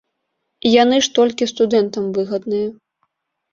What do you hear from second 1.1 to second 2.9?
толькі студэнтам выгадныя.